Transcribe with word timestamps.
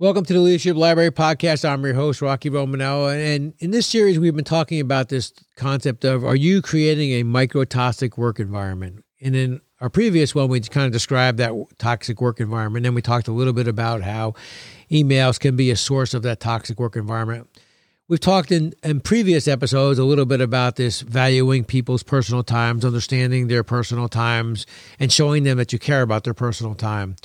Welcome 0.00 0.24
to 0.26 0.32
the 0.32 0.38
Leadership 0.38 0.76
Library 0.76 1.10
podcast. 1.10 1.68
I'm 1.68 1.84
your 1.84 1.94
host, 1.94 2.22
Rocky 2.22 2.50
Romanella. 2.50 3.16
And 3.34 3.52
in 3.58 3.72
this 3.72 3.84
series, 3.84 4.16
we've 4.16 4.36
been 4.36 4.44
talking 4.44 4.78
about 4.78 5.08
this 5.08 5.32
concept 5.56 6.04
of 6.04 6.24
are 6.24 6.36
you 6.36 6.62
creating 6.62 7.10
a 7.14 7.24
microtoxic 7.24 8.16
work 8.16 8.38
environment? 8.38 9.04
And 9.20 9.34
in 9.34 9.60
our 9.80 9.90
previous 9.90 10.36
one, 10.36 10.50
we 10.50 10.60
kind 10.60 10.86
of 10.86 10.92
described 10.92 11.38
that 11.38 11.52
toxic 11.78 12.20
work 12.20 12.38
environment. 12.38 12.84
Then 12.84 12.94
we 12.94 13.02
talked 13.02 13.26
a 13.26 13.32
little 13.32 13.52
bit 13.52 13.66
about 13.66 14.02
how 14.02 14.34
emails 14.88 15.40
can 15.40 15.56
be 15.56 15.68
a 15.72 15.76
source 15.76 16.14
of 16.14 16.22
that 16.22 16.38
toxic 16.38 16.78
work 16.78 16.94
environment. 16.94 17.48
We've 18.06 18.20
talked 18.20 18.52
in, 18.52 18.74
in 18.84 19.00
previous 19.00 19.48
episodes 19.48 19.98
a 19.98 20.04
little 20.04 20.26
bit 20.26 20.40
about 20.40 20.76
this 20.76 21.00
valuing 21.00 21.64
people's 21.64 22.04
personal 22.04 22.44
times, 22.44 22.84
understanding 22.84 23.48
their 23.48 23.64
personal 23.64 24.08
times, 24.08 24.64
and 25.00 25.12
showing 25.12 25.42
them 25.42 25.58
that 25.58 25.72
you 25.72 25.80
care 25.80 26.02
about 26.02 26.22
their 26.22 26.34
personal 26.34 26.76
time. 26.76 27.16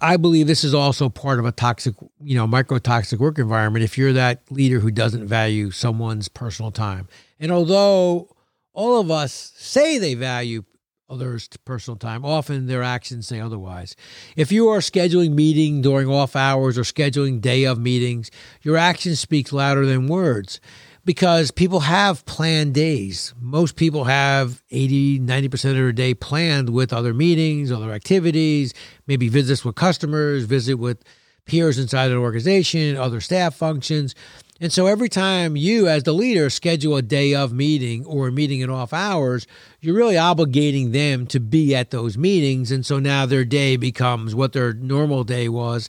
I 0.00 0.16
believe 0.16 0.46
this 0.46 0.64
is 0.64 0.74
also 0.74 1.08
part 1.08 1.38
of 1.38 1.44
a 1.44 1.52
toxic, 1.52 1.94
you 2.22 2.36
know, 2.36 2.46
microtoxic 2.46 3.18
work 3.18 3.38
environment. 3.38 3.84
If 3.84 3.98
you're 3.98 4.12
that 4.12 4.42
leader 4.50 4.80
who 4.80 4.90
doesn't 4.90 5.26
value 5.26 5.70
someone's 5.70 6.28
personal 6.28 6.70
time, 6.70 7.08
and 7.38 7.52
although 7.52 8.34
all 8.72 9.00
of 9.00 9.10
us 9.10 9.52
say 9.56 9.98
they 9.98 10.14
value 10.14 10.64
others' 11.08 11.48
personal 11.64 11.96
time, 11.96 12.24
often 12.24 12.66
their 12.66 12.82
actions 12.82 13.28
say 13.28 13.40
otherwise. 13.40 13.94
If 14.36 14.50
you 14.50 14.68
are 14.68 14.78
scheduling 14.78 15.32
meeting 15.32 15.80
during 15.82 16.08
off 16.08 16.34
hours 16.34 16.76
or 16.76 16.82
scheduling 16.82 17.40
day 17.40 17.64
of 17.64 17.78
meetings, 17.78 18.30
your 18.62 18.76
actions 18.76 19.20
speak 19.20 19.52
louder 19.52 19.86
than 19.86 20.08
words 20.08 20.60
because 21.06 21.52
people 21.52 21.80
have 21.80 22.26
planned 22.26 22.74
days. 22.74 23.32
Most 23.40 23.76
people 23.76 24.04
have 24.04 24.60
80, 24.70 25.20
90% 25.20 25.70
of 25.70 25.76
their 25.76 25.92
day 25.92 26.14
planned 26.14 26.70
with 26.70 26.92
other 26.92 27.14
meetings, 27.14 27.70
other 27.70 27.92
activities, 27.92 28.74
maybe 29.06 29.28
visits 29.28 29.64
with 29.64 29.76
customers, 29.76 30.44
visit 30.44 30.74
with 30.74 31.02
peers 31.46 31.78
inside 31.78 32.10
an 32.10 32.16
organization, 32.16 32.96
other 32.96 33.20
staff 33.20 33.54
functions. 33.54 34.16
And 34.60 34.72
so 34.72 34.86
every 34.86 35.08
time 35.08 35.54
you, 35.54 35.86
as 35.86 36.02
the 36.02 36.12
leader, 36.12 36.50
schedule 36.50 36.96
a 36.96 37.02
day 37.02 37.36
of 37.36 37.52
meeting 37.52 38.04
or 38.04 38.26
a 38.26 38.32
meeting 38.32 38.60
in 38.60 38.68
off 38.68 38.92
hours, 38.92 39.46
you're 39.80 39.94
really 39.94 40.16
obligating 40.16 40.90
them 40.90 41.28
to 41.28 41.38
be 41.38 41.76
at 41.76 41.92
those 41.92 42.18
meetings. 42.18 42.72
And 42.72 42.84
so 42.84 42.98
now 42.98 43.26
their 43.26 43.44
day 43.44 43.76
becomes 43.76 44.34
what 44.34 44.54
their 44.54 44.72
normal 44.72 45.22
day 45.22 45.48
was. 45.48 45.88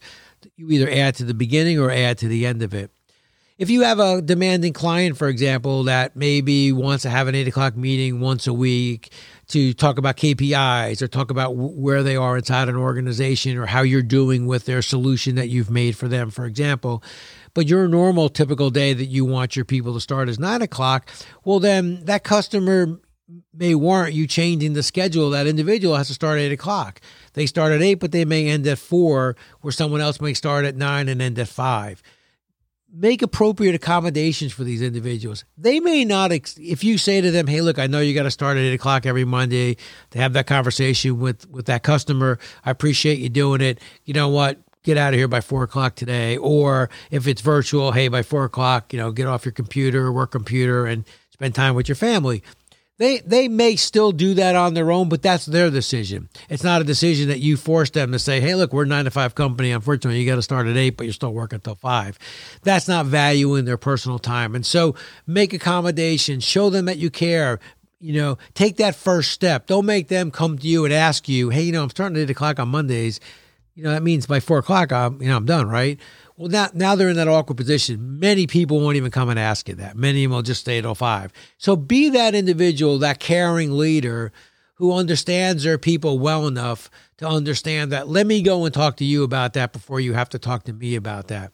You 0.56 0.70
either 0.70 0.92
add 0.92 1.16
to 1.16 1.23
the 1.23 1.34
beginning 1.34 1.80
or 1.80 1.90
add 1.90 2.20
to 2.20 2.28
the 2.28 2.45
end 2.45 2.62
of 2.62 2.76
it 2.76 2.92
if 3.58 3.72
you 3.72 3.81
have 3.81 4.00
a 4.00 4.22
demanding 4.22 4.73
client, 4.73 5.17
for 5.17 5.27
example, 5.27 5.83
that 5.86 6.16
maybe 6.16 6.72
wants 6.72 7.02
to 7.03 7.09
have 7.09 7.27
an 7.27 7.33
eight 7.33 7.47
o'clock 7.47 7.75
meeting 7.75 8.19
once 8.19 8.45
a 8.45 8.53
week 8.53 9.11
to 9.47 9.73
talk 9.73 9.97
about 9.97 10.17
KPIs 10.17 11.02
or 11.02 11.08
talk 11.08 11.32
about 11.32 11.55
where 11.55 12.04
they 12.04 12.15
are 12.15 12.37
inside 12.37 12.70
an 12.70 12.76
organization 12.76 13.58
or 13.58 13.65
how 13.65 13.82
you're 13.82 14.04
doing 14.04 14.45
with 14.45 14.65
their 14.65 14.82
solution 14.82 15.36
that 15.36 15.48
you've 15.48 15.71
made 15.71 15.98
for 15.98 16.08
them, 16.08 16.30
for 16.30 16.45
example, 16.45 17.02
but 17.54 17.67
your 17.67 17.87
normal 17.87 18.30
typical 18.30 18.70
day 18.70 18.93
that 18.93 19.05
you 19.05 19.26
want 19.26 19.55
your 19.55 19.65
people 19.65 19.93
to 19.93 20.02
start 20.02 20.30
is 20.30 20.37
nine 20.37 20.61
o'clock, 20.61 21.09
well, 21.43 21.59
then 21.59 22.05
that 22.05 22.23
customer 22.23 22.99
may 23.53 23.73
warrant 23.73 24.14
you 24.14 24.27
changing 24.27 24.73
the 24.73 24.83
schedule. 24.83 25.32
That 25.32 25.48
individual 25.48 25.95
has 25.95 26.08
to 26.08 26.14
start 26.14 26.37
at 26.37 26.43
eight 26.43 26.52
o'clock. 26.52 27.02
They 27.33 27.48
start 27.48 27.73
at 27.73 27.82
eight, 27.82 27.95
but 27.95 28.11
they 28.11 28.26
may 28.26 28.48
end 28.48 28.67
at 28.67 28.77
four, 28.77 29.36
where 29.61 29.71
someone 29.71 30.02
else 30.02 30.21
may 30.21 30.33
start 30.36 30.65
at 30.65 30.76
nine 30.76 31.09
and 31.09 31.21
end 31.21 31.39
at 31.39 31.48
five 31.48 32.03
make 32.93 33.21
appropriate 33.21 33.75
accommodations 33.75 34.53
for 34.53 34.64
these 34.64 34.81
individuals. 34.81 35.45
They 35.58 35.80
may 35.80 36.05
not, 36.05 36.31
ex- 36.31 36.58
if 36.58 36.83
you 36.83 36.98
say 36.98 37.21
to 37.21 37.31
them, 37.31 37.48
"Hey, 37.48 37.61
look, 37.61 37.80
I 37.80 37.87
know 37.87 37.99
you 37.99 38.14
got 38.14 38.23
to 38.23 38.31
start 38.31 38.58
at 38.58 38.64
eight 38.64 38.73
o'clock 38.73 39.05
every 39.05 39.25
Monday 39.25 39.77
to 40.11 40.20
have 40.20 40.33
that 40.33 40.48
conversation 40.48 41.20
with 41.20 41.49
with 41.49 41.65
that 41.65 41.83
customer. 41.83 42.39
I 42.65 42.71
appreciate 42.71 43.20
you 43.20 43.30
doing 43.30 43.61
it. 43.61 43.80
You 44.05 44.14
know 44.14 44.30
what? 44.30 44.59
Get 44.83 44.97
out 44.97 45.14
of 45.14 45.17
here 45.17 45.27
by 45.27 45.42
four 45.42 45.64
o'clock 45.64 45.95
today. 45.95 46.37
Or 46.37 46.89
if 47.11 47.27
it's 47.27 47.42
virtual, 47.42 47.92
hey, 47.92 48.08
by 48.08 48.23
four 48.23 48.45
o'clock, 48.45 48.93
you 48.93 48.99
know, 48.99 49.11
get 49.11 49.27
off 49.27 49.43
your 49.43 49.52
computer, 49.52 50.11
work 50.11 50.31
computer, 50.31 50.86
and 50.86 51.03
spend 51.30 51.55
time 51.55 51.76
with 51.76 51.89
your 51.89 51.95
family." 51.95 52.42
They 52.97 53.19
they 53.19 53.47
may 53.47 53.75
still 53.75 54.11
do 54.11 54.33
that 54.35 54.55
on 54.55 54.73
their 54.73 54.91
own, 54.91 55.08
but 55.08 55.21
that's 55.21 55.45
their 55.45 55.69
decision. 55.69 56.30
It's 56.49 56.63
not 56.63 56.81
a 56.81 56.83
decision 56.83 57.27
that 57.30 57.39
you 57.39 57.55
force 57.55 57.91
them 57.91 58.11
to 58.11 58.19
say, 58.19 58.41
"Hey, 58.41 58.55
look, 58.55 58.73
we're 58.73 58.83
a 58.83 58.87
nine 58.87 59.05
to 59.05 59.11
five 59.11 59.35
company. 59.35 59.71
Unfortunately, 59.71 60.19
you 60.19 60.25
got 60.25 60.37
to 60.37 60.41
start 60.41 60.65
at 60.65 60.75
eight, 60.77 60.97
but 60.97 61.05
you're 61.05 61.13
still 61.13 61.33
working 61.33 61.59
till 61.59 61.75
five. 61.75 62.17
That's 62.63 62.87
not 62.87 63.05
valuing 63.05 63.65
their 63.65 63.77
personal 63.77 64.17
time. 64.17 64.55
And 64.55 64.65
so, 64.65 64.95
make 65.27 65.53
accommodations. 65.53 66.43
Show 66.43 66.71
them 66.71 66.85
that 66.85 66.97
you 66.97 67.11
care. 67.11 67.59
You 67.99 68.13
know, 68.13 68.37
take 68.55 68.77
that 68.77 68.95
first 68.95 69.31
step. 69.31 69.67
Don't 69.67 69.85
make 69.85 70.08
them 70.08 70.31
come 70.31 70.58
to 70.58 70.67
you 70.67 70.83
and 70.85 70.93
ask 70.93 71.29
you, 71.29 71.49
"Hey, 71.49 71.64
you 71.64 71.71
know, 71.71 71.83
I'm 71.83 71.89
starting 71.91 72.17
at 72.17 72.23
eight 72.23 72.29
o'clock 72.31 72.59
on 72.59 72.69
Mondays." 72.69 73.19
You 73.77 73.83
know, 73.83 73.92
that 73.92 74.02
means 74.02 74.26
by 74.26 74.39
four 74.39 74.58
o'clock, 74.58 74.92
I'm 74.92 75.21
you 75.21 75.27
know 75.27 75.38
I'm 75.38 75.45
done, 75.45 75.70
right? 75.70 75.99
Well, 76.36 76.49
now, 76.49 76.70
now 76.73 76.95
they're 76.95 77.10
in 77.10 77.15
that 77.17 77.27
awkward 77.27 77.58
position. 77.58 78.20
Many 78.20 78.48
people 78.48 78.80
won't 78.80 78.98
even 78.98 79.11
come 79.11 79.30
and 79.30 79.38
ask 79.38 79.70
you 79.70 79.76
that. 79.76 79.95
Many 79.95 80.23
of 80.23 80.32
them 80.32 80.36
will 80.36 80.42
just 80.42 80.61
stay 80.61 80.80
at 80.80 80.98
05. 80.98 81.32
So 81.60 81.76
be 81.76 82.10
that 82.10 82.33
individual, 82.33 82.98
that 82.99 83.20
caring 83.20 83.77
leader 83.77 84.32
who 84.76 84.93
understands 84.93 85.64
their 85.64 85.77
people 85.77 86.17
well 86.17 86.48
enough 86.48 86.89
to 87.17 87.27
understand 87.27 87.92
that 87.92 88.08
let 88.08 88.26
me 88.26 88.42
go 88.42 88.65
and 88.65 88.73
talk 88.73 88.98
to 88.98 89.05
you 89.05 89.23
about 89.23 89.54
that 89.54 89.73
before 89.73 89.99
you 89.99 90.14
have 90.14 90.30
to 90.30 90.39
talk 90.39 90.64
to 90.64 90.73
me 90.73 90.95
about 90.95 91.27
that. 91.27 91.52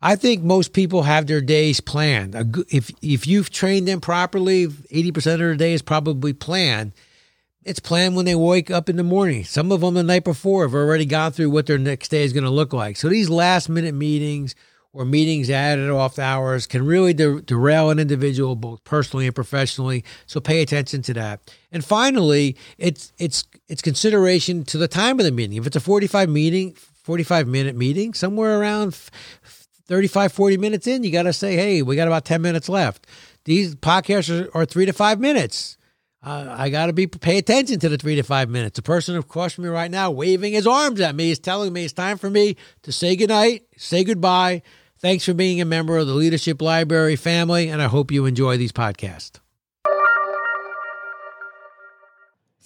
I 0.00 0.16
think 0.16 0.42
most 0.42 0.72
people 0.72 1.02
have 1.02 1.26
their 1.26 1.42
days 1.42 1.80
planned. 1.80 2.34
If 2.70 2.90
if 3.02 3.26
you've 3.26 3.50
trained 3.50 3.86
them 3.88 4.00
properly, 4.00 4.68
80% 4.68 5.34
of 5.34 5.38
their 5.38 5.54
day 5.54 5.74
is 5.74 5.82
probably 5.82 6.32
planned. 6.32 6.92
It's 7.68 7.80
planned 7.80 8.16
when 8.16 8.24
they 8.24 8.34
wake 8.34 8.70
up 8.70 8.88
in 8.88 8.96
the 8.96 9.02
morning. 9.02 9.44
Some 9.44 9.70
of 9.72 9.82
them 9.82 9.92
the 9.92 10.02
night 10.02 10.24
before 10.24 10.62
have 10.62 10.72
already 10.72 11.04
gone 11.04 11.32
through 11.32 11.50
what 11.50 11.66
their 11.66 11.76
next 11.76 12.08
day 12.08 12.24
is 12.24 12.32
going 12.32 12.44
to 12.44 12.50
look 12.50 12.72
like. 12.72 12.96
So 12.96 13.10
these 13.10 13.28
last 13.28 13.68
minute 13.68 13.94
meetings 13.94 14.54
or 14.94 15.04
meetings 15.04 15.50
added 15.50 15.90
off 15.90 16.18
hours 16.18 16.66
can 16.66 16.86
really 16.86 17.12
de- 17.12 17.42
derail 17.42 17.90
an 17.90 17.98
individual 17.98 18.56
both 18.56 18.82
personally 18.84 19.26
and 19.26 19.34
professionally. 19.34 20.02
So 20.24 20.40
pay 20.40 20.62
attention 20.62 21.02
to 21.02 21.14
that. 21.14 21.40
And 21.70 21.84
finally, 21.84 22.56
it's 22.78 23.12
it's 23.18 23.44
it's 23.68 23.82
consideration 23.82 24.64
to 24.64 24.78
the 24.78 24.88
time 24.88 25.20
of 25.20 25.26
the 25.26 25.30
meeting. 25.30 25.58
If 25.58 25.66
it's 25.66 25.76
a 25.76 25.80
45 25.80 26.30
meeting, 26.30 26.72
45 26.72 27.46
minute 27.46 27.76
meeting, 27.76 28.14
somewhere 28.14 28.58
around 28.58 28.94
35 29.88 30.32
40 30.32 30.56
minutes 30.56 30.86
in, 30.86 31.04
you 31.04 31.10
got 31.10 31.24
to 31.24 31.34
say, 31.34 31.54
"Hey, 31.56 31.82
we 31.82 31.96
got 31.96 32.08
about 32.08 32.24
10 32.24 32.40
minutes 32.40 32.70
left." 32.70 33.06
These 33.44 33.74
podcasts 33.74 34.30
are, 34.30 34.56
are 34.56 34.64
3 34.64 34.86
to 34.86 34.94
5 34.94 35.20
minutes. 35.20 35.76
I 36.22 36.68
got 36.68 36.86
to 36.86 36.92
be 36.92 37.06
pay 37.06 37.38
attention 37.38 37.78
to 37.80 37.88
the 37.88 37.96
three 37.96 38.16
to 38.16 38.22
five 38.22 38.50
minutes. 38.50 38.76
The 38.76 38.82
person 38.82 39.16
across 39.16 39.54
from 39.54 39.64
me 39.64 39.70
right 39.70 39.90
now, 39.90 40.10
waving 40.10 40.52
his 40.52 40.66
arms 40.66 41.00
at 41.00 41.14
me, 41.14 41.30
is 41.30 41.38
telling 41.38 41.72
me 41.72 41.84
it's 41.84 41.92
time 41.92 42.18
for 42.18 42.28
me 42.28 42.56
to 42.82 42.92
say 42.92 43.16
goodnight, 43.16 43.62
say 43.76 44.04
goodbye. 44.04 44.62
Thanks 45.00 45.24
for 45.24 45.32
being 45.32 45.60
a 45.60 45.64
member 45.64 45.96
of 45.96 46.08
the 46.08 46.14
Leadership 46.14 46.60
Library 46.60 47.14
family, 47.14 47.68
and 47.68 47.80
I 47.80 47.86
hope 47.86 48.10
you 48.10 48.26
enjoy 48.26 48.56
these 48.56 48.72
podcasts. 48.72 49.38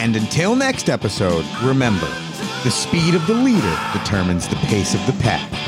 And 0.00 0.16
until 0.16 0.56
next 0.56 0.88
episode, 0.88 1.44
remember 1.62 2.06
the 2.64 2.70
speed 2.70 3.14
of 3.14 3.26
the 3.26 3.34
leader 3.34 3.78
determines 3.92 4.48
the 4.48 4.56
pace 4.56 4.94
of 4.94 5.04
the 5.04 5.12
pack. 5.22 5.59